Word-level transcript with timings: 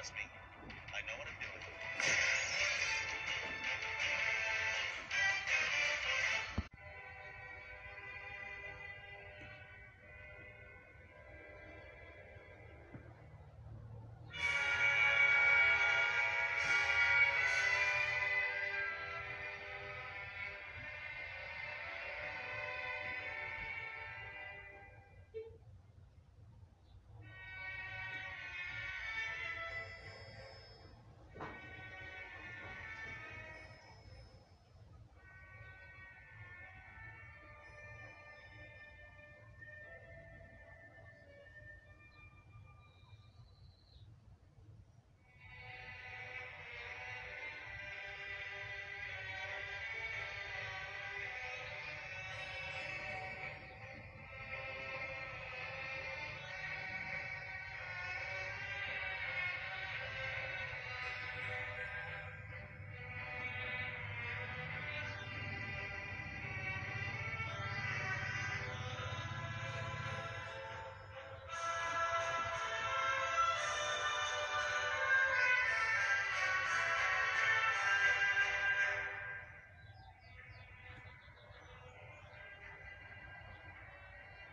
Gillespie 0.00 0.39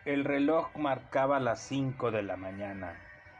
El 0.08 0.24
reloj 0.24 0.74
marcaba 0.74 1.38
las 1.38 1.60
cinco 1.60 2.10
de 2.10 2.22
la 2.22 2.38
mañana 2.38 2.94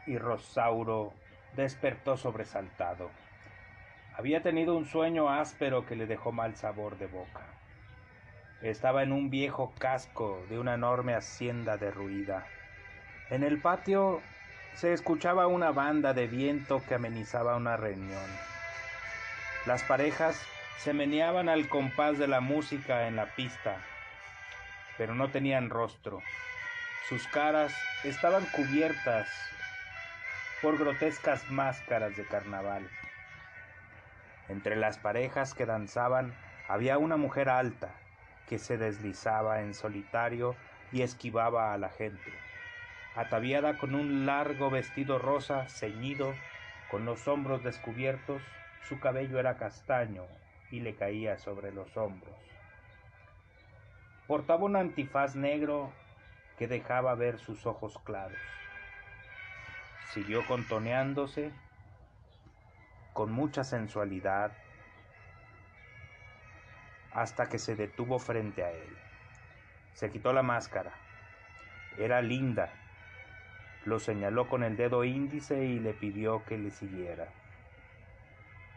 y 0.04 0.18
Rosauro 0.18 1.14
despertó 1.56 2.18
sobresaltado. 2.18 3.10
Había 4.14 4.42
tenido 4.42 4.76
un 4.76 4.84
sueño 4.84 5.30
áspero 5.30 5.86
que 5.86 5.96
le 5.96 6.04
dejó 6.04 6.30
mal 6.30 6.56
sabor 6.56 6.98
de 6.98 7.06
boca. 7.06 7.40
Estaba 8.60 9.02
en 9.02 9.12
un 9.12 9.30
viejo 9.30 9.72
casco 9.78 10.44
de 10.50 10.58
una 10.58 10.74
enorme 10.74 11.14
hacienda 11.14 11.78
derruida. 11.78 12.44
En 13.30 13.44
el 13.44 13.62
patio 13.62 14.20
se 14.74 14.92
escuchaba 14.92 15.46
una 15.46 15.70
banda 15.70 16.12
de 16.12 16.26
viento 16.26 16.82
que 16.86 16.96
amenizaba 16.96 17.56
una 17.56 17.78
reunión. 17.78 18.30
Las 19.64 19.82
parejas 19.84 20.46
se 20.76 20.92
meneaban 20.92 21.48
al 21.48 21.70
compás 21.70 22.18
de 22.18 22.28
la 22.28 22.42
música 22.42 23.08
en 23.08 23.16
la 23.16 23.34
pista, 23.34 23.78
pero 24.98 25.14
no 25.14 25.30
tenían 25.30 25.70
rostro. 25.70 26.20
Sus 27.06 27.26
caras 27.28 27.72
estaban 28.04 28.44
cubiertas 28.46 29.28
por 30.60 30.78
grotescas 30.78 31.50
máscaras 31.50 32.16
de 32.16 32.24
carnaval. 32.26 32.88
Entre 34.48 34.76
las 34.76 34.98
parejas 34.98 35.54
que 35.54 35.66
danzaban 35.66 36.34
había 36.68 36.98
una 36.98 37.16
mujer 37.16 37.48
alta 37.48 37.90
que 38.46 38.58
se 38.58 38.76
deslizaba 38.76 39.60
en 39.60 39.74
solitario 39.74 40.56
y 40.92 41.02
esquivaba 41.02 41.72
a 41.72 41.78
la 41.78 41.90
gente. 41.90 42.32
Ataviada 43.14 43.78
con 43.78 43.94
un 43.94 44.26
largo 44.26 44.70
vestido 44.70 45.18
rosa 45.18 45.68
ceñido, 45.68 46.34
con 46.90 47.04
los 47.04 47.28
hombros 47.28 47.62
descubiertos, 47.62 48.42
su 48.88 49.00
cabello 49.00 49.38
era 49.38 49.56
castaño 49.56 50.24
y 50.70 50.80
le 50.80 50.94
caía 50.94 51.36
sobre 51.38 51.72
los 51.72 51.96
hombros. 51.96 52.36
Portaba 54.26 54.64
un 54.64 54.76
antifaz 54.76 55.36
negro 55.36 55.92
que 56.58 56.66
dejaba 56.66 57.14
ver 57.14 57.38
sus 57.38 57.66
ojos 57.66 57.98
claros. 58.04 58.38
Siguió 60.12 60.44
contoneándose 60.46 61.52
con 63.12 63.32
mucha 63.32 63.64
sensualidad 63.64 64.52
hasta 67.12 67.48
que 67.48 67.58
se 67.58 67.76
detuvo 67.76 68.18
frente 68.18 68.64
a 68.64 68.70
él. 68.70 68.96
Se 69.92 70.10
quitó 70.10 70.32
la 70.32 70.42
máscara. 70.42 70.92
Era 71.96 72.22
linda. 72.22 72.72
Lo 73.84 73.98
señaló 73.98 74.48
con 74.48 74.62
el 74.62 74.76
dedo 74.76 75.04
índice 75.04 75.64
y 75.64 75.78
le 75.78 75.94
pidió 75.94 76.44
que 76.44 76.58
le 76.58 76.70
siguiera. 76.70 77.28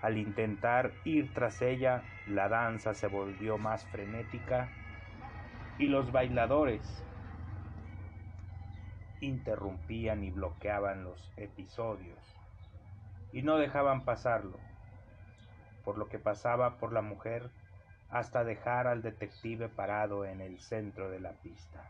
Al 0.01 0.17
intentar 0.17 0.91
ir 1.03 1.33
tras 1.33 1.61
ella, 1.61 2.03
la 2.27 2.49
danza 2.49 2.93
se 2.93 3.07
volvió 3.07 3.57
más 3.57 3.85
frenética 3.87 4.69
y 5.77 5.85
los 5.87 6.11
bailadores 6.11 7.03
interrumpían 9.21 10.23
y 10.23 10.31
bloqueaban 10.31 11.03
los 11.03 11.31
episodios 11.37 12.19
y 13.31 13.43
no 13.43 13.57
dejaban 13.57 14.03
pasarlo, 14.03 14.59
por 15.85 15.97
lo 15.97 16.09
que 16.09 16.19
pasaba 16.19 16.77
por 16.77 16.91
la 16.91 17.01
mujer 17.01 17.49
hasta 18.09 18.43
dejar 18.43 18.87
al 18.87 19.01
detective 19.01 19.69
parado 19.69 20.25
en 20.25 20.41
el 20.41 20.59
centro 20.59 21.09
de 21.09 21.21
la 21.21 21.31
pista. 21.31 21.89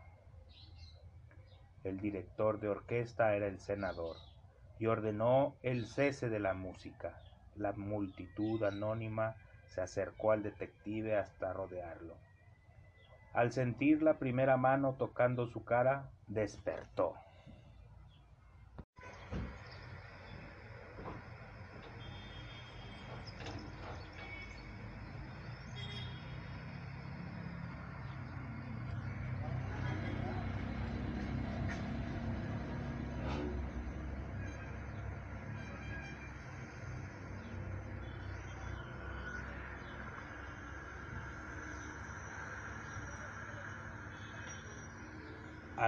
El 1.82 1.98
director 1.98 2.60
de 2.60 2.68
orquesta 2.68 3.34
era 3.34 3.48
el 3.48 3.58
senador 3.58 4.16
y 4.78 4.86
ordenó 4.86 5.56
el 5.62 5.86
cese 5.86 6.28
de 6.28 6.38
la 6.38 6.54
música. 6.54 7.20
La 7.56 7.72
multitud 7.72 8.62
anónima 8.62 9.34
se 9.66 9.80
acercó 9.80 10.30
al 10.30 10.44
detective 10.44 11.16
hasta 11.16 11.52
rodearlo. 11.52 12.14
Al 13.32 13.50
sentir 13.50 14.02
la 14.02 14.18
primera 14.18 14.56
mano 14.56 14.94
tocando 14.96 15.48
su 15.48 15.64
cara, 15.64 16.10
despertó. 16.32 17.14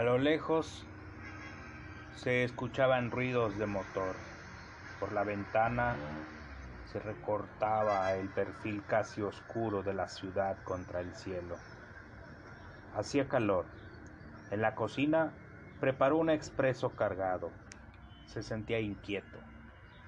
Lo 0.05 0.19
lejos 0.19 0.85
se 2.17 2.45
escuchaban 2.45 3.11
ruidos 3.11 3.59
de 3.59 3.65
motor. 3.65 4.15
Por 5.01 5.13
la 5.13 5.25
ventana 5.25 5.97
se 6.93 7.01
recortaba 7.01 8.13
el 8.15 8.29
perfil 8.29 8.83
casi 8.87 9.23
oscuro 9.23 9.83
de 9.83 9.95
la 9.95 10.09
ciudad 10.09 10.63
contra 10.63 11.01
el 11.01 11.15
cielo. 11.15 11.57
Hacía 12.95 13.29
calor. 13.29 13.65
En 14.51 14.61
la 14.61 14.75
cocina 14.75 15.33
preparó 15.81 16.19
un 16.19 16.29
expreso 16.29 16.91
cargado. 16.91 17.51
Se 18.27 18.43
sentía 18.43 18.81
inquieto. 18.81 19.39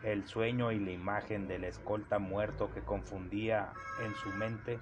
El 0.05 0.27
sueño 0.27 0.73
y 0.73 0.79
la 0.79 0.91
imagen 0.91 1.49
del 1.49 1.65
escolta 1.65 2.19
muerto 2.19 2.71
que 2.75 2.83
confundía 2.83 3.73
en 4.05 4.15
su 4.15 4.29
mente 4.37 4.79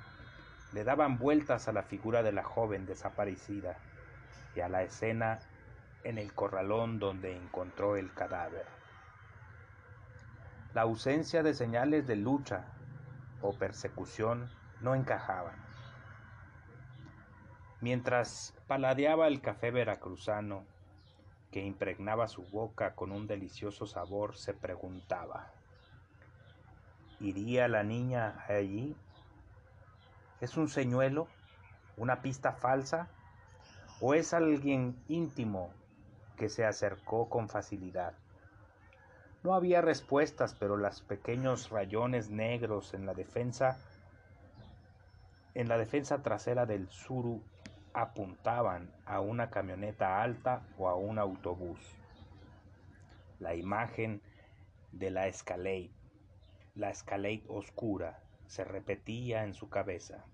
le 0.73 0.83
daban 0.83 1.19
vueltas 1.19 1.69
a 1.69 1.73
la 1.73 1.85
figura 1.85 2.25
de 2.25 2.33
la 2.33 2.43
joven 2.43 2.85
desaparecida 2.85 3.77
y 4.55 4.61
a 4.61 4.69
la 4.69 4.83
escena 4.83 5.41
en 6.05 6.19
el 6.19 6.33
corralón 6.35 6.99
donde 6.99 7.37
encontró 7.37 7.97
el 7.97 8.13
cadáver. 8.13 8.67
La 10.75 10.83
ausencia 10.83 11.43
de 11.43 11.55
señales 11.55 12.07
de 12.07 12.17
lucha 12.17 12.67
o 13.41 13.53
persecución 13.53 14.51
no 14.81 14.95
encajaban. 14.95 15.57
Mientras 17.81 18.55
paladeaba 18.67 19.29
el 19.29 19.41
café 19.41 19.71
veracruzano, 19.71 20.65
que 21.51 21.61
impregnaba 21.65 22.27
su 22.27 22.43
boca 22.43 22.95
con 22.95 23.13
un 23.13 23.27
delicioso 23.27 23.87
sabor, 23.87 24.37
se 24.37 24.55
preguntaba, 24.55 25.53
¿iría 27.21 27.69
la 27.69 27.85
niña 27.85 28.45
allí? 28.49 28.97
¿Es 30.41 30.57
un 30.57 30.69
señuelo? 30.69 31.29
¿Una 31.97 32.23
pista 32.23 32.53
falsa? 32.53 33.09
¿O 34.01 34.15
es 34.15 34.35
alguien 34.35 34.97
íntimo 35.09 35.71
que 36.37 36.49
se 36.49 36.65
acercó 36.65 37.29
con 37.29 37.49
facilidad? 37.49 38.15
No 39.43 39.55
había 39.55 39.81
respuestas, 39.83 40.55
pero 40.55 40.77
los 40.77 41.03
pequeños 41.03 41.71
rayones 41.71 42.31
negros 42.31 42.95
en 42.95 43.07
la 43.07 43.15
defensa 43.15 43.79
en 45.55 45.69
la 45.69 45.79
defensa 45.79 46.21
trasera 46.21 46.67
del 46.67 46.89
Suru 46.89 47.41
apuntaban 47.93 48.91
a 49.07 49.21
una 49.21 49.51
camioneta 49.51 50.21
alta 50.21 50.67
o 50.77 50.89
a 50.89 50.97
un 50.97 51.21
autobús. 51.21 51.79
La 53.39 53.55
imagen 53.55 54.21
de 54.91 55.13
la 55.13 55.29
Escalade, 55.29 55.93
la 56.75 56.91
Escalade 56.91 57.45
oscura, 57.47 58.19
se 58.47 58.65
repetía 58.65 59.45
en 59.45 59.55
su 59.55 59.69
cabeza. 59.69 60.25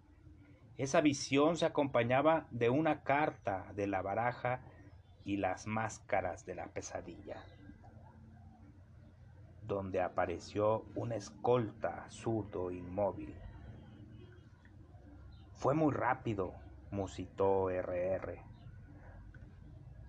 Esa 0.81 1.03
visión 1.03 1.59
se 1.59 1.67
acompañaba 1.67 2.47
de 2.51 2.71
una 2.71 3.03
carta 3.03 3.67
de 3.75 3.87
la 3.87 4.01
baraja 4.01 4.63
y 5.27 5.37
las 5.37 5.67
máscaras 5.67 6.47
de 6.47 6.55
la 6.55 6.69
pesadilla, 6.69 7.45
donde 9.67 10.01
apareció 10.01 10.87
una 10.95 11.17
escolta 11.17 12.07
zurdo 12.09 12.71
inmóvil. 12.71 13.35
Fue 15.53 15.75
muy 15.75 15.93
rápido, 15.93 16.55
musitó 16.91 17.69
RR. 17.69 18.39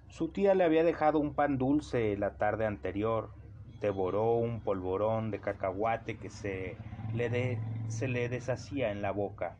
Su 0.07 0.29
tía 0.29 0.55
le 0.55 0.63
había 0.63 0.85
dejado 0.85 1.19
un 1.19 1.33
pan 1.33 1.57
dulce 1.57 2.15
la 2.15 2.37
tarde 2.37 2.65
anterior. 2.65 3.33
Devoró 3.81 4.35
un 4.35 4.61
polvorón 4.61 5.31
de 5.31 5.41
cacahuate 5.41 6.17
que 6.17 6.29
se 6.29 6.77
le 7.11 8.29
deshacía 8.29 8.91
en 8.93 9.01
la 9.01 9.11
boca. 9.11 9.57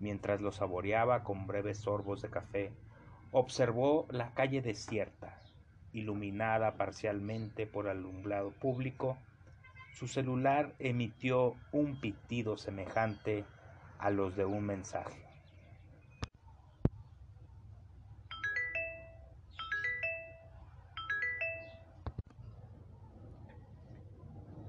Mientras 0.00 0.40
lo 0.40 0.50
saboreaba 0.50 1.24
con 1.24 1.46
breves 1.46 1.76
sorbos 1.76 2.22
de 2.22 2.30
café, 2.30 2.72
observó 3.32 4.06
la 4.10 4.32
calle 4.32 4.62
desierta, 4.62 5.38
iluminada 5.92 6.78
parcialmente 6.78 7.66
por 7.66 7.86
alumbrado 7.86 8.50
público. 8.50 9.18
Su 9.92 10.08
celular 10.08 10.74
emitió 10.78 11.54
un 11.70 12.00
pitido 12.00 12.56
semejante 12.56 13.44
a 13.98 14.08
los 14.08 14.36
de 14.36 14.46
un 14.46 14.64
mensaje. 14.64 15.22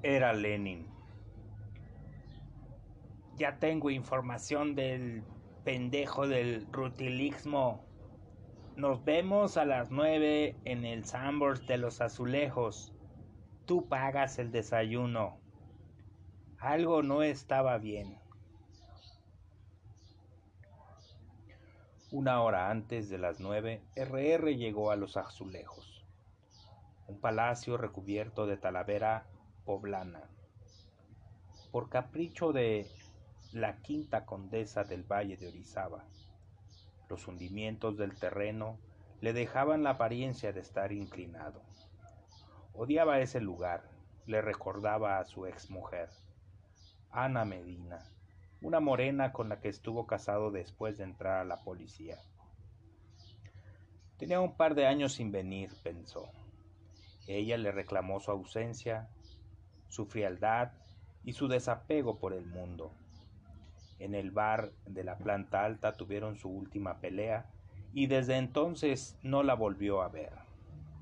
Era 0.04 0.34
Lenin. 0.34 0.90
Ya 3.41 3.57
tengo 3.57 3.89
información 3.89 4.75
del 4.75 5.23
pendejo 5.63 6.27
del 6.27 6.71
rutilismo. 6.71 7.83
Nos 8.75 9.03
vemos 9.03 9.57
a 9.57 9.65
las 9.65 9.89
nueve 9.89 10.55
en 10.63 10.85
el 10.85 11.05
Sambors 11.05 11.65
de 11.65 11.79
los 11.79 12.01
Azulejos. 12.01 12.93
Tú 13.65 13.88
pagas 13.88 14.38
el 14.38 14.51
desayuno. 14.51 15.39
Algo 16.59 17.01
no 17.01 17.23
estaba 17.23 17.79
bien. 17.79 18.19
Una 22.11 22.43
hora 22.43 22.69
antes 22.69 23.09
de 23.09 23.17
las 23.17 23.39
nueve, 23.39 23.81
RR 23.95 24.55
llegó 24.55 24.91
a 24.91 24.95
los 24.95 25.17
azulejos, 25.17 26.05
un 27.07 27.19
palacio 27.19 27.75
recubierto 27.77 28.45
de 28.45 28.57
talavera 28.57 29.25
poblana. 29.65 30.29
Por 31.71 31.89
capricho 31.89 32.51
de 32.51 32.85
la 33.53 33.81
quinta 33.81 34.25
condesa 34.25 34.83
del 34.83 35.03
Valle 35.03 35.36
de 35.36 35.50
Orizaba, 35.50 36.06
los 37.09 37.27
hundimientos 37.27 37.98
del 37.98 38.18
terreno 38.18 38.80
le 39.19 39.33
dejaban 39.33 39.83
la 39.83 39.92
apariencia 39.92 40.53
de 40.53 40.62
estar 40.62 40.94
inclinado. 40.94 41.62
Odiaba 42.74 43.19
ese 43.19 43.42
lugar, 43.42 43.83
le 44.25 44.42
recordaba 44.42 45.19
a 45.19 45.25
su 45.25 45.45
exmujer, 45.45 46.09
Ana 47.09 47.44
Medina, 47.44 48.00
una 48.62 48.80
morena 48.80 49.33
con 49.33 49.50
la 49.50 49.59
que 49.59 49.68
estuvo 49.68 50.07
casado 50.07 50.51
después 50.51 50.98
de 50.98 51.03
entrar 51.03 51.42
a 51.42 51.45
la 51.45 51.57
policía. 51.57 52.18
Tenía 54.18 54.39
un 54.39 54.56
par 54.56 54.75
de 54.75 54.88
años 54.88 55.13
sin 55.13 55.33
venir, 55.33 55.71
pensó. 55.83 56.30
Ella 57.27 57.57
le 57.57 57.74
reclamó 57.74 58.21
su 58.21 58.31
ausencia, 58.31 59.09
su 59.89 60.06
frialdad 60.06 60.71
y 61.25 61.33
su 61.33 61.50
desapego 61.50 62.18
por 62.18 62.33
el 62.33 62.45
mundo. 62.45 62.94
En 64.01 64.15
el 64.15 64.31
bar 64.31 64.71
de 64.88 65.03
la 65.03 65.19
planta 65.19 65.63
alta 65.63 65.94
tuvieron 65.94 66.36
su 66.36 66.50
última 66.50 67.00
pelea 67.00 67.45
y 67.94 68.07
desde 68.07 68.38
entonces 68.38 69.15
no 69.21 69.44
la 69.44 69.53
volvió 69.53 70.01
a 70.01 70.09
ver. 70.09 70.33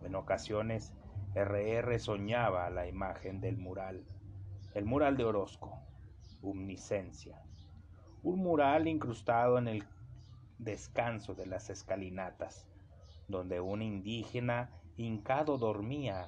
En 0.04 0.16
ocasiones, 0.16 0.94
RR 1.34 1.98
soñaba 1.98 2.70
la 2.70 2.88
imagen 2.88 3.40
del 3.40 3.56
mural, 3.56 4.04
el 4.74 4.84
mural 4.84 5.16
de 5.16 5.24
Orozco, 5.24 5.80
omniscencia, 6.42 7.42
un 8.22 8.40
mural 8.40 8.86
incrustado 8.90 9.58
en 9.58 9.70
el 9.70 9.86
descanso 10.58 11.36
de 11.36 11.46
las 11.46 11.70
escalinatas, 11.70 12.68
donde 13.30 13.62
un 13.62 13.82
indígena 13.82 14.72
hincado 14.98 15.58
dormía. 15.58 16.28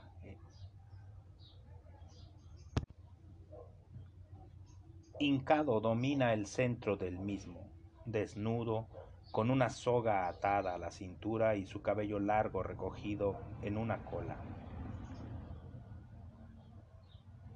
Hincado 5.21 5.79
domina 5.81 6.33
el 6.33 6.47
centro 6.47 6.97
del 6.97 7.19
mismo, 7.19 7.69
desnudo, 8.06 8.88
con 9.31 9.51
una 9.51 9.69
soga 9.69 10.27
atada 10.27 10.73
a 10.73 10.79
la 10.79 10.89
cintura 10.89 11.56
y 11.56 11.68
su 11.68 11.83
cabello 11.83 12.19
largo 12.19 12.63
recogido 12.63 13.39
en 13.62 13.77
una 13.77 14.03
cola, 14.03 14.35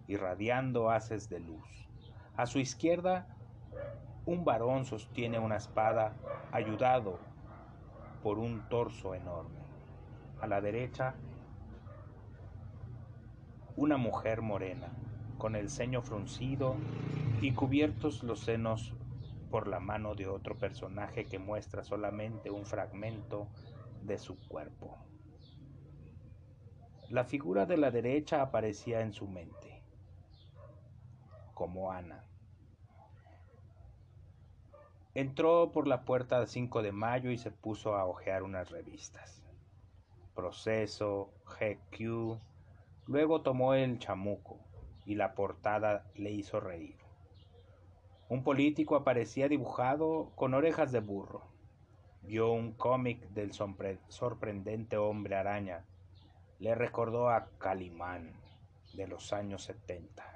irradiando 0.06 0.92
haces 0.92 1.28
de 1.28 1.40
luz. 1.40 1.90
A 2.38 2.46
su 2.46 2.60
izquierda 2.60 3.36
un 4.28 4.46
varón 4.46 4.86
sostiene 4.86 5.40
una 5.40 5.56
espada 5.56 6.14
ayudado 6.52 7.18
por 8.22 8.38
un 8.38 8.70
torso 8.70 9.16
enorme. 9.16 9.66
A 10.40 10.46
la 10.46 10.62
derecha, 10.62 11.16
una 13.76 13.98
mujer 13.98 14.44
morena, 14.44 14.90
con 15.38 15.56
el 15.56 15.70
ceño 15.70 16.02
fruncido 16.02 16.76
y 17.42 17.54
cubiertos 17.54 18.24
los 18.24 18.40
senos 18.40 18.94
por 19.52 19.68
la 19.68 19.80
mano 19.80 20.16
de 20.16 20.28
otro 20.28 20.58
personaje 20.58 21.26
que 21.26 21.40
muestra 21.40 21.84
solamente 21.84 22.50
un 22.52 22.66
fragmento 22.66 23.48
de 24.04 24.18
su 24.18 24.38
cuerpo. 24.48 24.98
La 27.10 27.24
figura 27.24 27.66
de 27.66 27.78
la 27.78 27.92
derecha 27.92 28.42
aparecía 28.42 29.02
en 29.02 29.14
su 29.14 29.28
mente, 29.28 29.84
como 31.54 31.92
Ana. 31.92 32.24
Entró 35.14 35.72
por 35.72 35.88
la 35.88 36.04
puerta 36.04 36.40
del 36.40 36.48
5 36.48 36.82
de 36.82 36.92
mayo 36.92 37.30
y 37.32 37.38
se 37.38 37.52
puso 37.52 37.96
a 37.96 38.06
hojear 38.06 38.44
unas 38.44 38.70
revistas. 38.72 39.42
Proceso, 40.34 41.32
GQ. 41.46 42.38
Luego 43.06 43.42
tomó 43.42 43.76
el 43.76 44.00
chamuco 44.00 44.65
y 45.06 45.16
la 45.16 45.36
portada 45.36 46.06
le 46.16 46.32
hizo 46.32 46.60
reír. 46.60 46.98
Un 48.28 48.44
político 48.44 48.96
aparecía 48.96 49.48
dibujado 49.48 50.32
con 50.36 50.54
orejas 50.54 50.92
de 50.92 51.00
burro. 51.00 51.44
Vio 52.24 52.52
un 52.52 52.74
cómic 52.74 53.30
del 53.30 53.52
sorprendente 53.54 54.98
hombre 54.98 55.36
araña. 55.36 55.86
Le 56.60 56.74
recordó 56.74 57.30
a 57.30 57.50
Calimán 57.60 58.34
de 58.94 59.08
los 59.08 59.32
años 59.32 59.64
70 59.64 60.36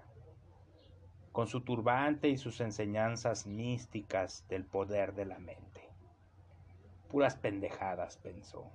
con 1.31 1.47
su 1.47 1.61
turbante 1.61 2.27
y 2.27 2.37
sus 2.37 2.59
enseñanzas 2.59 3.45
místicas 3.45 4.45
del 4.49 4.65
poder 4.65 5.13
de 5.13 5.25
la 5.25 5.39
mente. 5.39 5.89
Puras 7.07 7.35
pendejadas, 7.35 8.17
pensó. 8.17 8.69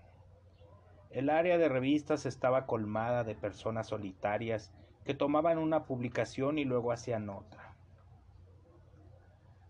El 1.10 1.30
área 1.30 1.58
de 1.58 1.68
revistas 1.68 2.26
estaba 2.26 2.66
colmada 2.66 3.22
de 3.22 3.34
personas 3.34 3.88
solitarias 3.88 4.72
que 5.04 5.14
tomaban 5.14 5.58
una 5.58 5.84
publicación 5.84 6.58
y 6.58 6.64
luego 6.64 6.92
hacían 6.92 7.28
otra. 7.28 7.74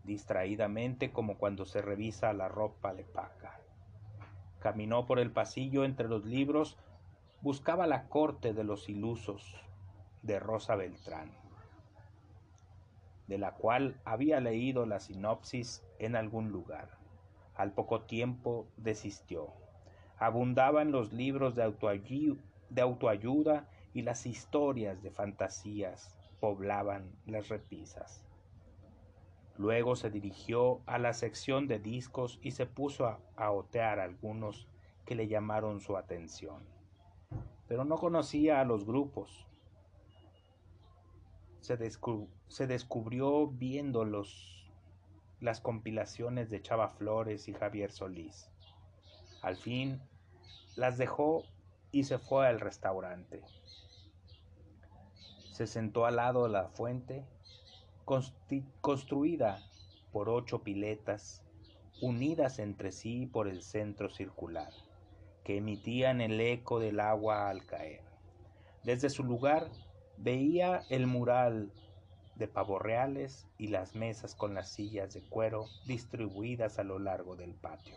Distraídamente 0.04 1.12
como 1.12 1.38
cuando 1.38 1.64
se 1.64 1.82
revisa 1.82 2.32
la 2.32 2.48
ropa 2.48 2.94
de 2.94 3.04
paca. 3.04 3.60
Caminó 4.60 5.06
por 5.06 5.18
el 5.18 5.30
pasillo 5.30 5.84
entre 5.84 6.08
los 6.08 6.24
libros, 6.24 6.76
buscaba 7.40 7.86
la 7.86 8.08
corte 8.08 8.52
de 8.52 8.64
los 8.64 8.88
ilusos 8.88 9.60
de 10.22 10.38
Rosa 10.38 10.76
Beltrán 10.76 11.44
de 13.26 13.38
la 13.38 13.52
cual 13.52 13.96
había 14.04 14.40
leído 14.40 14.86
la 14.86 15.00
sinopsis 15.00 15.82
en 15.98 16.16
algún 16.16 16.50
lugar. 16.50 16.88
Al 17.54 17.72
poco 17.72 18.02
tiempo 18.02 18.66
desistió. 18.76 19.48
Abundaban 20.18 20.92
los 20.92 21.12
libros 21.12 21.54
de, 21.54 21.62
autoayuda 22.82 23.68
y 23.94 24.02
las 24.02 24.26
historias 24.26 25.02
de 25.02 25.10
fantasías 25.10 26.14
poblaban 26.40 27.10
las 27.24 27.48
repisas. 27.48 28.22
Luego 29.56 29.94
se 29.94 30.10
dirigió 30.10 30.82
a 30.84 30.98
la 30.98 31.14
sección 31.14 31.68
de 31.68 31.78
discos 31.78 32.40
y 32.42 32.50
se 32.50 32.66
puso 32.66 33.06
a, 33.06 33.50
otear 33.52 34.00
algunos 34.00 34.66
que 35.06 35.14
le 35.14 35.28
llamaron 35.28 35.80
su 35.80 35.96
atención. 35.96 36.64
Pero 37.68 37.84
no 37.84 37.96
conocía 37.96 38.60
a 38.60 38.64
los 38.64 38.84
grupos. 38.84 39.46
se, 41.60 41.78
se 42.48 42.66
descubrió 42.66 43.46
viendo 43.46 44.04
los, 44.04 44.70
las 45.40 45.60
compilaciones 45.60 46.50
de 46.50 46.60
Chava 46.60 46.88
Flores 46.88 47.48
y 47.48 47.54
Javier 47.54 47.92
Solís. 47.92 48.50
Al 49.40 49.56
fin 49.56 50.02
las 50.74 50.98
dejó 50.98 51.44
y 51.92 52.04
se 52.04 52.18
fue 52.18 52.48
al 52.48 52.58
restaurante. 52.58 53.44
Se 55.54 55.68
sentó 55.68 56.04
al 56.04 56.16
lado 56.16 56.42
de 56.42 56.48
la 56.48 56.66
fuente, 56.66 57.24
construida 58.80 59.62
por 60.10 60.28
ocho 60.28 60.64
piletas, 60.64 61.44
unidas 62.02 62.58
entre 62.58 62.90
sí 62.90 63.26
por 63.26 63.46
el 63.46 63.62
centro 63.62 64.10
circular, 64.10 64.72
que 65.44 65.58
emitían 65.58 66.20
el 66.20 66.40
eco 66.40 66.80
del 66.80 66.98
agua 66.98 67.50
al 67.50 67.64
caer. 67.66 68.02
Desde 68.82 69.08
su 69.10 69.22
lugar 69.22 69.70
veía 70.16 70.82
el 70.88 71.06
mural 71.06 71.70
de 72.34 72.48
pavos 72.48 72.82
reales 72.82 73.46
y 73.56 73.68
las 73.68 73.94
mesas 73.94 74.34
con 74.34 74.54
las 74.54 74.72
sillas 74.72 75.14
de 75.14 75.22
cuero 75.22 75.66
distribuidas 75.86 76.80
a 76.80 76.82
lo 76.82 76.98
largo 76.98 77.36
del 77.36 77.54
patio. 77.54 77.94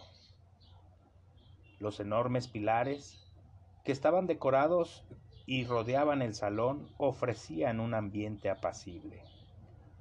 Los 1.80 2.00
enormes 2.00 2.48
pilares 2.48 3.20
que 3.84 3.94
estaban 3.94 4.28
decorados 4.28 5.04
y 5.48 5.64
rodeaban 5.64 6.22
el 6.22 6.36
salón 6.36 6.94
ofrecían 6.98 7.80
un 7.80 7.94
ambiente 7.94 8.50
apacible. 8.50 9.24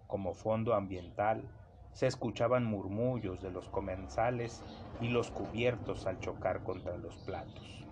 Como 0.08 0.34
fondo 0.34 0.74
ambiental 0.74 1.54
se 1.92 2.08
escuchaban 2.08 2.64
murmullos 2.64 3.40
de 3.40 3.50
los 3.52 3.68
comensales 3.68 4.66
y 4.98 5.08
los 5.08 5.30
cubiertos 5.30 6.06
al 6.08 6.18
chocar 6.18 6.64
contra 6.64 6.96
los 6.98 7.18
platos. 7.18 7.85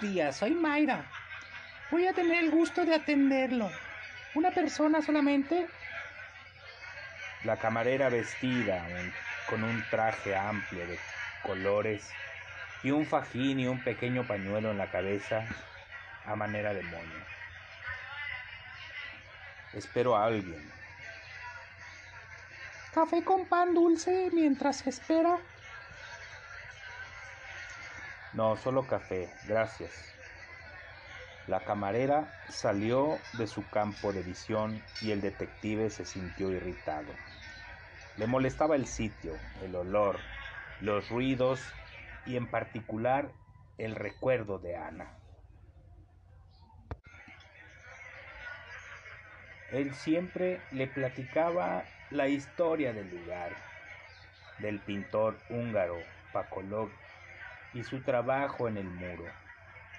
Buenos 0.00 0.14
días, 0.14 0.36
soy 0.36 0.52
Mayra. 0.52 1.04
Voy 1.90 2.06
a 2.06 2.14
tener 2.14 2.42
el 2.42 2.50
gusto 2.50 2.86
de 2.86 2.94
atenderlo. 2.94 3.70
¿Una 4.34 4.50
persona 4.50 5.02
solamente? 5.02 5.66
La 7.44 7.58
camarera 7.58 8.08
vestida 8.08 8.86
con 9.46 9.62
un 9.62 9.84
traje 9.90 10.34
amplio 10.34 10.86
de 10.86 10.98
colores 11.42 12.10
y 12.82 12.92
un 12.92 13.04
fajín 13.04 13.60
y 13.60 13.66
un 13.66 13.84
pequeño 13.84 14.26
pañuelo 14.26 14.70
en 14.70 14.78
la 14.78 14.90
cabeza 14.90 15.44
a 16.24 16.34
manera 16.34 16.72
de 16.72 16.82
moño. 16.82 17.24
Espero 19.74 20.16
a 20.16 20.24
alguien. 20.24 20.72
Café 22.94 23.22
con 23.22 23.44
pan 23.44 23.74
dulce 23.74 24.30
mientras 24.32 24.86
espera. 24.86 25.36
No, 28.32 28.56
solo 28.56 28.86
café, 28.86 29.28
gracias. 29.42 30.14
La 31.46 31.64
camarera 31.64 32.32
salió 32.48 33.18
de 33.32 33.48
su 33.48 33.68
campo 33.70 34.12
de 34.12 34.22
visión 34.22 34.84
y 35.00 35.10
el 35.10 35.20
detective 35.20 35.90
se 35.90 36.04
sintió 36.04 36.52
irritado. 36.52 37.16
Le 38.16 38.28
molestaba 38.28 38.76
el 38.76 38.86
sitio, 38.86 39.40
el 39.60 39.74
olor, 39.74 40.20
los 40.78 41.08
ruidos 41.08 41.74
y 42.24 42.36
en 42.36 42.46
particular 42.46 43.32
el 43.78 43.96
recuerdo 43.96 44.58
de 44.60 44.76
Ana. 44.76 45.18
Él 49.72 49.94
siempre 49.94 50.60
le 50.70 50.86
platicaba 50.86 51.84
la 52.10 52.28
historia 52.28 52.92
del 52.92 53.08
lugar, 53.08 53.56
del 54.58 54.80
pintor 54.80 55.40
húngaro 55.48 56.04
Pakolov 56.32 56.90
y 57.72 57.84
su 57.84 58.00
trabajo 58.00 58.68
en 58.68 58.76
el 58.76 58.88
muro, 58.88 59.24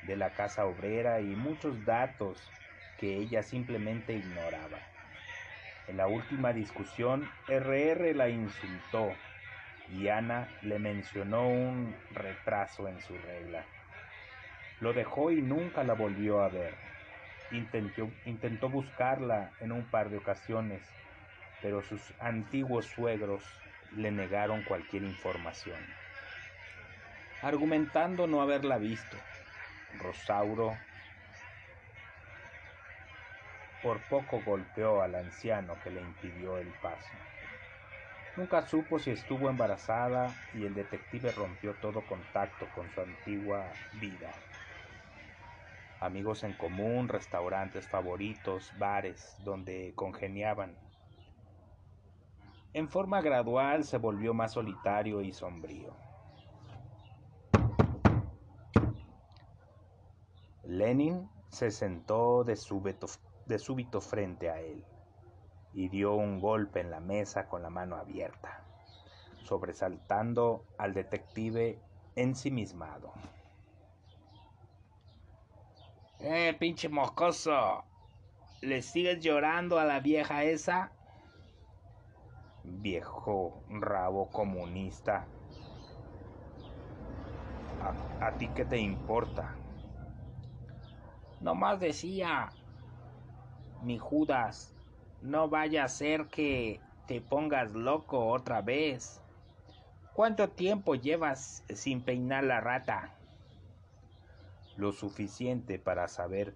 de 0.03 0.17
la 0.17 0.31
casa 0.31 0.65
obrera 0.65 1.21
y 1.21 1.35
muchos 1.35 1.85
datos 1.85 2.51
que 2.97 3.17
ella 3.17 3.43
simplemente 3.43 4.13
ignoraba. 4.13 4.79
En 5.87 5.97
la 5.97 6.07
última 6.07 6.51
discusión, 6.53 7.27
RR 7.47 8.13
la 8.13 8.29
insultó 8.29 9.13
y 9.93 10.07
Ana 10.07 10.47
le 10.63 10.79
mencionó 10.79 11.47
un 11.47 11.95
retraso 12.13 12.87
en 12.87 12.99
su 13.01 13.17
regla. 13.19 13.65
Lo 14.79 14.93
dejó 14.93 15.31
y 15.31 15.41
nunca 15.41 15.83
la 15.83 15.93
volvió 15.93 16.41
a 16.41 16.49
ver. 16.49 16.73
Intentó, 17.51 18.09
intentó 18.25 18.69
buscarla 18.69 19.51
en 19.59 19.71
un 19.71 19.83
par 19.89 20.09
de 20.09 20.17
ocasiones, 20.17 20.81
pero 21.61 21.81
sus 21.81 22.13
antiguos 22.19 22.85
suegros 22.85 23.43
le 23.95 24.11
negaron 24.11 24.61
cualquier 24.63 25.03
información 25.03 26.10
argumentando 27.41 28.27
no 28.27 28.41
haberla 28.41 28.77
visto. 28.77 29.17
Rosauro 29.97 30.77
por 33.81 33.99
poco 34.01 34.41
golpeó 34.41 35.01
al 35.01 35.15
anciano 35.15 35.79
que 35.79 35.89
le 35.89 36.01
impidió 36.01 36.59
el 36.59 36.67
paso. 36.67 37.17
Nunca 38.35 38.61
supo 38.61 38.99
si 38.99 39.09
estuvo 39.09 39.49
embarazada 39.49 40.35
y 40.53 40.65
el 40.65 40.75
detective 40.75 41.31
rompió 41.31 41.73
todo 41.73 42.05
contacto 42.05 42.69
con 42.69 42.89
su 42.91 43.01
antigua 43.01 43.73
vida. 43.93 44.31
Amigos 45.99 46.43
en 46.43 46.53
común, 46.53 47.09
restaurantes 47.09 47.87
favoritos, 47.87 48.71
bares 48.77 49.35
donde 49.43 49.93
congeniaban. 49.95 50.75
En 52.73 52.87
forma 52.87 53.21
gradual 53.21 53.83
se 53.83 53.97
volvió 53.97 54.33
más 54.33 54.53
solitario 54.53 55.21
y 55.21 55.33
sombrío. 55.33 56.10
Lenin 60.71 61.29
se 61.49 61.69
sentó 61.69 62.45
de 62.45 62.55
súbito, 62.55 63.99
frente 63.99 64.49
a 64.49 64.61
él 64.61 64.81
y 65.73 65.89
dio 65.89 66.13
un 66.13 66.39
golpe 66.39 66.79
en 66.79 66.89
la 66.89 67.01
mesa 67.01 67.49
con 67.49 67.61
la 67.61 67.69
mano 67.69 67.97
abierta, 67.97 68.63
sobresaltando 69.43 70.63
al 70.77 70.93
detective 70.93 71.77
ensimismado. 72.15 73.11
¡Eh, 76.19 76.55
pinche 76.57 76.87
mocoso! 76.87 77.83
¿Le 78.61 78.81
sigues 78.81 79.19
llorando 79.21 79.77
a 79.77 79.83
la 79.83 79.99
vieja 79.99 80.45
esa? 80.45 80.93
Viejo 82.63 83.61
rabo 83.67 84.29
comunista. 84.31 85.27
¿A, 87.81 88.25
a 88.25 88.37
ti 88.37 88.47
qué 88.55 88.63
te 88.63 88.77
importa? 88.77 89.60
Nomás 91.41 91.79
decía, 91.79 92.51
mi 93.81 93.97
Judas, 93.97 94.75
no 95.21 95.49
vaya 95.49 95.83
a 95.83 95.87
ser 95.87 96.27
que 96.27 96.79
te 97.07 97.19
pongas 97.19 97.73
loco 97.73 98.27
otra 98.27 98.61
vez. 98.61 99.21
¿Cuánto 100.13 100.49
tiempo 100.49 100.95
llevas 100.95 101.63
sin 101.73 102.03
peinar 102.03 102.43
la 102.43 102.61
rata? 102.61 103.15
Lo 104.77 104.91
suficiente 104.91 105.79
para 105.79 106.07
saber 106.07 106.55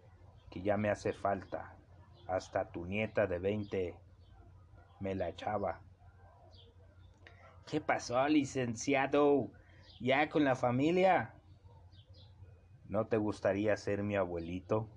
que 0.51 0.61
ya 0.61 0.77
me 0.77 0.89
hace 0.89 1.13
falta. 1.13 1.75
Hasta 2.27 2.69
tu 2.71 2.85
nieta 2.85 3.27
de 3.27 3.39
veinte 3.39 3.95
me 4.99 5.15
la 5.15 5.29
echaba. 5.29 5.81
¿Qué 7.65 7.81
pasó, 7.81 8.27
licenciado? 8.27 9.49
¿Ya 9.99 10.29
con 10.29 10.43
la 10.43 10.55
familia? 10.55 11.34
¿No 12.89 13.07
te 13.07 13.17
gustaría 13.17 13.75
ser 13.77 14.03
mi 14.03 14.15
abuelito? 14.15 14.87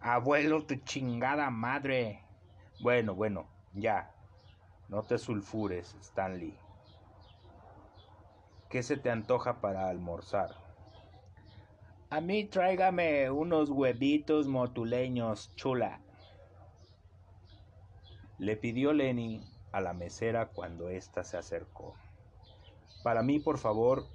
Abuelo, 0.00 0.64
tu 0.64 0.76
chingada 0.76 1.50
madre. 1.50 2.22
Bueno, 2.78 3.14
bueno, 3.14 3.48
ya. 3.72 4.10
No 4.88 5.02
te 5.02 5.18
sulfures, 5.18 5.94
Stanley. 6.00 6.56
¿Qué 8.68 8.82
se 8.82 8.96
te 8.96 9.10
antoja 9.10 9.60
para 9.60 9.88
almorzar? 9.88 10.56
A 12.10 12.20
mí 12.20 12.44
tráigame 12.44 13.30
unos 13.30 13.70
huevitos 13.70 14.46
motuleños, 14.46 15.54
chula. 15.56 16.00
Le 18.38 18.56
pidió 18.56 18.92
Lenny 18.92 19.42
a 19.72 19.80
la 19.80 19.94
mesera 19.94 20.48
cuando 20.48 20.88
ésta 20.88 21.24
se 21.24 21.36
acercó. 21.36 21.96
Para 23.02 23.22
mí, 23.22 23.38
por 23.38 23.58
favor, 23.58 24.06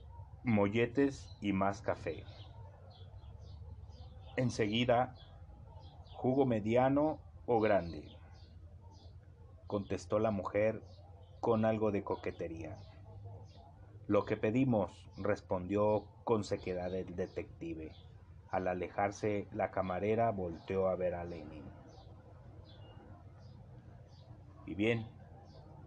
molletes 0.43 1.29
y 1.41 1.51
más 1.51 1.81
café. 1.81 2.23
Enseguida, 4.39 5.17
jugo 6.13 6.45
mediano 6.45 7.19
o 7.45 7.59
grande, 7.59 8.05
contestó 9.67 10.17
la 10.17 10.31
mujer 10.31 10.81
con 11.41 11.65
algo 11.65 11.91
de 11.91 12.05
coquetería. 12.05 12.77
Lo 14.07 14.23
que 14.23 14.37
pedimos, 14.37 14.91
respondió 15.17 16.05
con 16.23 16.45
sequedad 16.45 16.95
el 16.95 17.17
detective. 17.17 17.91
Al 18.49 18.69
alejarse, 18.69 19.49
la 19.51 19.71
camarera 19.71 20.31
volteó 20.31 20.87
a 20.87 20.95
ver 20.95 21.15
a 21.15 21.25
Lenin. 21.25 21.65
Y 24.65 24.73
bien, 24.73 25.05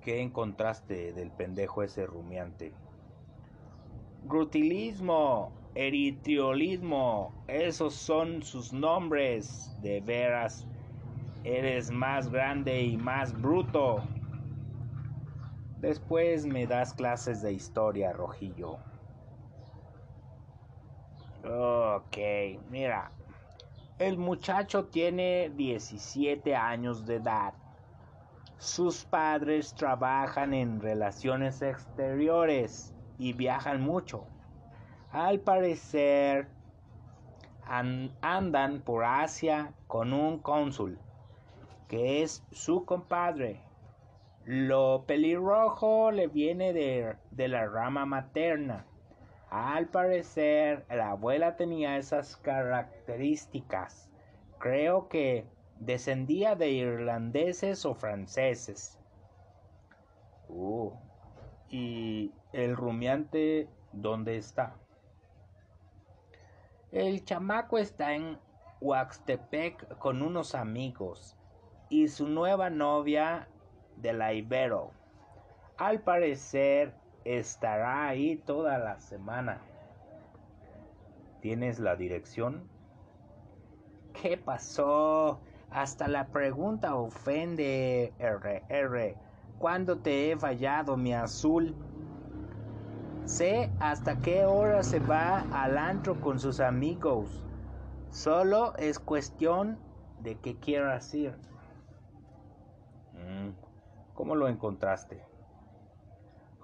¿qué 0.03 0.21
encontraste 0.21 1.15
del 1.15 1.31
pendejo 1.31 1.83
ese 1.83 2.05
rumiante? 2.05 2.75
Grutilismo, 4.25 5.62
eritriolismo, 5.75 7.33
esos 7.49 7.95
son 7.95 8.43
sus 8.43 8.73
nombres. 8.73 9.75
De 9.81 10.01
veras, 10.01 10.67
eres 11.45 11.91
más 11.91 12.31
grande 12.31 12.83
y 12.83 12.97
más 12.97 13.33
bruto. 13.41 14.05
Después 15.81 16.47
me 16.47 16.67
das 16.67 16.95
clases 16.95 17.43
de 17.43 17.53
historia, 17.53 18.13
Rojillo. 18.13 18.79
Ok, 21.45 22.17
mira. 22.71 23.11
El 23.99 24.17
muchacho 24.17 24.87
tiene 24.87 25.51
17 25.55 26.55
años 26.55 27.05
de 27.05 27.17
edad. 27.17 27.55
Sus 28.59 29.05
padres 29.05 29.75
trabajan 29.75 30.55
en 30.55 30.81
relaciones 30.81 31.63
exteriores 31.63 32.95
y 33.19 33.33
viajan 33.33 33.81
mucho. 33.81 34.32
Al 35.13 35.41
parecer 35.41 36.49
andan 37.67 38.81
por 38.81 39.05
Asia 39.05 39.75
con 39.87 40.15
un 40.15 40.39
cónsul, 40.39 40.99
que 41.87 42.23
es 42.23 42.43
su 42.51 42.87
compadre. 42.87 43.61
Lo 44.47 45.05
pelirrojo 45.07 46.11
le 46.13 46.29
viene 46.29 46.73
de, 46.73 47.15
de 47.31 47.49
la 47.49 47.67
rama 47.67 48.07
materna. 48.07 48.87
Al 49.51 49.89
parecer, 49.89 50.87
la 50.89 51.11
abuela 51.11 51.57
tenía 51.57 51.99
esas 51.99 52.39
características. 52.39 54.09
Creo 54.59 55.09
que 55.09 55.47
descendía 55.79 56.55
de 56.55 56.71
irlandeses 56.71 57.85
o 57.85 57.95
franceses. 57.95 58.99
Uh, 60.49 60.91
¿y 61.69 62.33
el 62.55 62.75
rumiante 62.75 63.69
dónde 63.93 64.39
está? 64.39 64.75
El 66.93 67.25
chamaco 67.25 67.79
está 67.79 68.13
en 68.13 68.39
Huaxtepec 68.83 69.97
con 69.97 70.21
unos 70.21 70.55
amigos 70.55 71.39
y 71.89 72.09
su 72.09 72.29
nueva 72.29 72.69
novia 72.69 73.49
de 73.97 74.13
la 74.13 74.35
Ibero. 74.35 74.91
Al 75.79 76.03
parecer 76.03 76.93
estará 77.25 78.09
ahí 78.09 78.37
toda 78.37 78.77
la 78.77 79.01
semana. 79.01 79.63
¿Tienes 81.41 81.79
la 81.79 81.97
dirección? 81.97 82.69
¿Qué 84.21 84.37
pasó? 84.37 85.41
Hasta 85.71 86.09
la 86.09 86.27
pregunta 86.27 86.95
ofende, 86.95 88.13
RR. 88.19 89.17
¿Cuándo 89.59 89.97
te 89.97 90.31
he 90.31 90.37
fallado, 90.37 90.99
mi 90.99 91.15
azul? 91.15 91.75
Sé 93.25 93.71
hasta 93.79 94.21
qué 94.21 94.45
hora 94.45 94.83
se 94.83 94.99
va 94.99 95.47
al 95.53 95.79
antro 95.79 96.21
con 96.21 96.41
sus 96.41 96.59
amigos. 96.59 97.45
Solo 98.11 98.77
es 98.77 98.99
cuestión 98.99 99.79
de 100.21 100.39
que 100.39 100.59
quieras 100.59 101.15
ir. 101.15 101.37
Mm, 103.15 103.51
¿Cómo 104.15 104.35
lo 104.35 104.49
encontraste? 104.49 105.25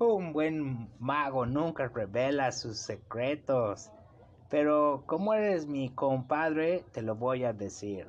Un 0.01 0.33
buen 0.33 0.91
mago 0.99 1.47
nunca 1.47 1.89
revela 1.89 2.51
sus 2.51 2.79
secretos. 2.79 3.91
Pero 4.51 5.05
como 5.07 5.35
eres 5.35 5.67
mi 5.67 5.91
compadre, 5.91 6.85
te 6.93 7.03
lo 7.03 7.15
voy 7.15 7.45
a 7.45 7.53
decir. 7.53 8.09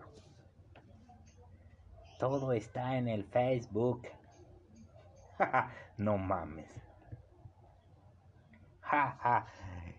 Todo 2.18 2.52
está 2.52 2.98
en 2.98 3.08
el 3.08 3.26
Facebook. 3.26 4.08
no 5.98 6.18
mames. 6.18 6.89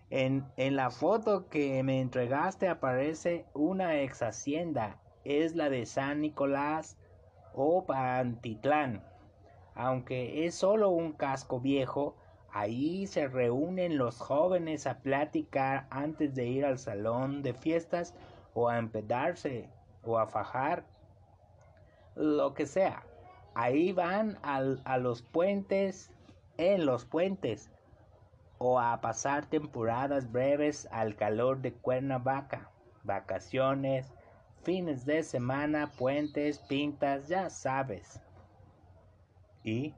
En, 0.09 0.51
la 0.57 0.89
foto 0.89 1.47
que 1.47 1.81
me 1.83 2.01
entregaste 2.01 2.67
aparece 2.67 3.45
una 3.53 4.01
ex 4.01 4.21
hacienda. 4.21 4.99
Es 5.23 5.55
la 5.55 5.69
de 5.69 5.85
San 5.85 6.19
Nicolás 6.19 6.97
o 7.53 7.85
Pantitlán. 7.85 9.03
Aunque 9.73 10.45
es 10.45 10.55
solo 10.55 10.89
un 10.89 11.13
casco 11.13 11.61
viejo, 11.61 12.17
ahí 12.51 13.07
se 13.07 13.27
reúnen 13.27 13.97
los 13.97 14.19
jóvenes 14.19 14.85
a 14.85 14.99
platicar 14.99 15.87
antes 15.89 16.35
de 16.35 16.47
ir 16.47 16.65
al 16.65 16.77
salón 16.77 17.41
de 17.41 17.53
fiestas 17.53 18.13
o 18.53 18.67
a 18.67 18.77
empedarse 18.77 19.69
o 20.03 20.17
a 20.17 20.27
fajar, 20.27 20.83
lo 22.15 22.53
que 22.53 22.65
sea. 22.65 23.03
Ahí 23.53 23.93
van 23.93 24.37
a 24.43 24.97
los 24.97 25.21
puentes, 25.21 26.11
en 26.57 26.85
los 26.85 27.05
puentes, 27.05 27.70
o 28.63 28.79
a 28.79 29.01
pasar 29.01 29.47
temporadas 29.47 30.31
breves 30.31 30.87
al 30.91 31.15
calor 31.15 31.63
de 31.63 31.73
Cuernavaca, 31.73 32.69
vacaciones, 33.03 34.13
fines 34.61 35.03
de 35.03 35.23
semana, 35.23 35.91
puentes, 35.97 36.59
pintas, 36.59 37.27
ya 37.27 37.49
sabes. 37.49 38.21
¿Y? 39.63 39.95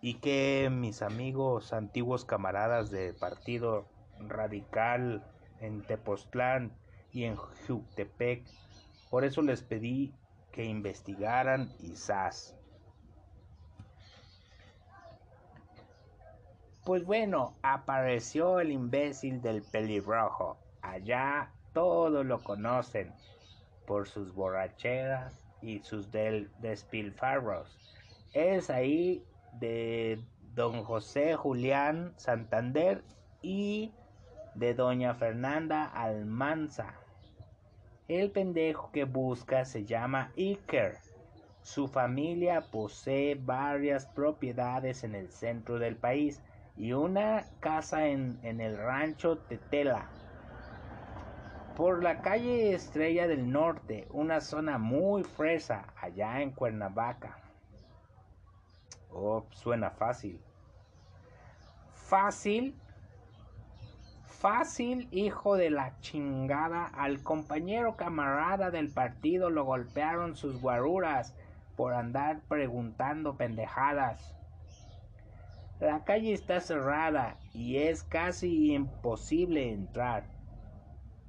¿Y 0.00 0.14
que 0.14 0.68
mis 0.68 1.02
amigos 1.02 1.72
antiguos 1.72 2.24
camaradas 2.24 2.90
de 2.90 3.14
Partido 3.14 3.86
Radical 4.18 5.24
en 5.60 5.86
Tepoztlán 5.86 6.72
y 7.12 7.22
en 7.22 7.36
Jutepec, 7.36 8.42
por 9.10 9.24
eso 9.24 9.42
les 9.42 9.62
pedí 9.62 10.12
que 10.50 10.64
investigaran 10.64 11.72
y 11.78 11.94
zas. 11.94 12.56
Pues 16.84 17.04
bueno, 17.04 17.54
apareció 17.62 18.58
el 18.58 18.72
imbécil 18.72 19.40
del 19.40 19.62
pelirrojo. 19.62 20.58
Allá 20.80 21.52
todos 21.72 22.26
lo 22.26 22.42
conocen 22.42 23.12
por 23.86 24.08
sus 24.08 24.34
borracheras 24.34 25.44
y 25.60 25.78
sus 25.78 26.10
del 26.10 26.50
despilfarros. 26.58 27.78
Es 28.32 28.68
ahí 28.68 29.24
de 29.60 30.20
don 30.54 30.82
José 30.82 31.36
Julián 31.36 32.14
Santander 32.16 33.04
y 33.42 33.92
de 34.56 34.74
doña 34.74 35.14
Fernanda 35.14 35.84
Almanza. 35.84 36.94
El 38.08 38.32
pendejo 38.32 38.90
que 38.90 39.04
busca 39.04 39.64
se 39.64 39.84
llama 39.84 40.32
Iker. 40.36 40.98
Su 41.62 41.86
familia 41.86 42.60
posee 42.72 43.36
varias 43.36 44.06
propiedades 44.06 45.04
en 45.04 45.14
el 45.14 45.30
centro 45.30 45.78
del 45.78 45.94
país 45.94 46.42
y 46.76 46.92
una 46.92 47.44
casa 47.60 48.06
en, 48.06 48.38
en 48.42 48.60
el 48.60 48.76
rancho 48.76 49.38
Tetela 49.38 50.08
por 51.76 52.02
la 52.02 52.20
calle 52.20 52.74
Estrella 52.74 53.26
del 53.26 53.50
Norte, 53.50 54.06
una 54.10 54.40
zona 54.40 54.78
muy 54.78 55.24
fresa 55.24 55.86
allá 56.00 56.42
en 56.42 56.50
Cuernavaca. 56.50 57.38
Oh, 59.10 59.46
suena 59.50 59.90
fácil. 59.90 60.40
Fácil. 61.94 62.74
Fácil, 64.26 65.08
hijo 65.12 65.56
de 65.56 65.70
la 65.70 65.98
chingada. 66.00 66.86
Al 66.86 67.22
compañero 67.22 67.96
camarada 67.96 68.70
del 68.70 68.90
partido 68.90 69.50
lo 69.50 69.64
golpearon 69.64 70.36
sus 70.36 70.60
guaruras 70.60 71.34
por 71.76 71.94
andar 71.94 72.40
preguntando 72.48 73.36
pendejadas. 73.36 74.34
La 75.82 76.04
calle 76.04 76.32
está 76.32 76.60
cerrada 76.60 77.36
y 77.52 77.76
es 77.76 78.02
casi 78.04 78.72
imposible 78.72 79.70
entrar 79.70 80.24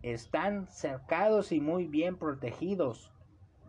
están 0.03 0.67
cercados 0.67 1.51
y 1.53 1.61
muy 1.61 1.87
bien 1.87 2.17
protegidos. 2.17 3.09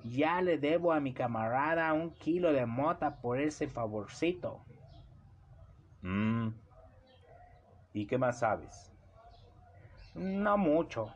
Ya 0.03 0.43
le 0.43 0.59
debo 0.59 0.93
a 0.93 1.01
mi 1.01 1.15
camarada 1.15 1.93
un 1.95 2.11
kilo 2.11 2.53
de 2.53 2.67
mota 2.67 3.17
por 3.23 3.41
ese 3.41 3.69
favorcito. 3.69 4.61
Mm. 6.03 6.49
¿Y 7.95 8.07
qué 8.07 8.19
más 8.19 8.41
sabes? 8.41 8.93
No 10.15 10.59
mucho. 10.59 11.15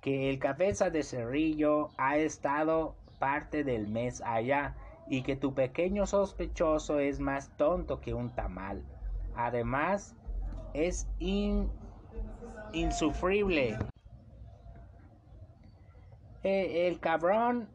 Que 0.00 0.30
el 0.30 0.38
cabeza 0.38 0.88
de 0.88 1.02
cerrillo 1.02 1.90
ha 1.98 2.16
estado 2.16 2.96
parte 3.18 3.64
del 3.64 3.88
mes 3.88 4.22
allá 4.24 4.74
y 5.12 5.20
que 5.20 5.36
tu 5.36 5.52
pequeño 5.52 6.06
sospechoso 6.06 6.98
es 6.98 7.20
más 7.20 7.54
tonto 7.58 8.00
que 8.00 8.14
un 8.14 8.30
tamal. 8.30 8.82
Además, 9.36 10.16
es 10.72 11.06
insufrible. 12.72 13.76
Eh, 16.42 16.88
el 16.88 16.98
cabrón 16.98 17.68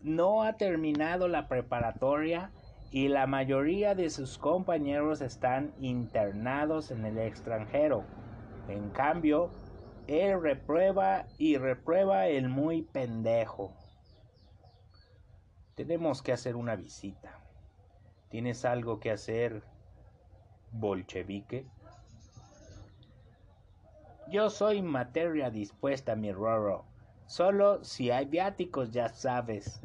no 0.00 0.44
ha 0.44 0.54
terminado 0.54 1.28
la 1.28 1.46
preparatoria 1.46 2.50
y 2.90 3.08
la 3.08 3.26
mayoría 3.26 3.94
de 3.94 4.08
sus 4.08 4.38
compañeros 4.38 5.20
están 5.20 5.74
internados 5.78 6.90
en 6.90 7.04
el 7.04 7.18
extranjero. 7.18 8.04
En 8.68 8.88
cambio, 8.88 9.50
él 10.06 10.40
reprueba 10.40 11.26
y 11.36 11.58
reprueba 11.58 12.28
el 12.28 12.48
muy 12.48 12.80
pendejo. 12.80 13.74
Tenemos 15.74 16.22
que 16.22 16.32
hacer 16.32 16.56
una 16.56 16.76
visita. 16.76 17.38
¿Tienes 18.28 18.64
algo 18.64 19.00
que 19.00 19.10
hacer, 19.10 19.62
bolchevique? 20.72 21.66
Yo 24.28 24.50
soy 24.50 24.82
materia 24.82 25.50
dispuesta, 25.50 26.14
mi 26.16 26.32
Roro. 26.32 26.84
Solo 27.26 27.82
si 27.84 28.10
hay 28.10 28.26
viáticos, 28.26 28.90
ya 28.90 29.08
sabes. 29.08 29.80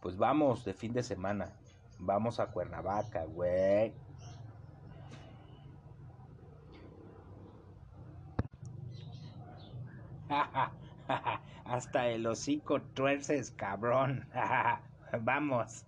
Pues 0.00 0.16
vamos 0.16 0.64
de 0.64 0.74
fin 0.74 0.92
de 0.92 1.02
semana. 1.02 1.52
Vamos 1.98 2.40
a 2.40 2.46
Cuernavaca, 2.46 3.24
güey. 3.24 3.92
Hasta 11.64 12.08
el 12.08 12.26
hocico 12.26 12.80
tuerces, 12.80 13.50
cabrón. 13.50 14.28
Vamos. 15.20 15.86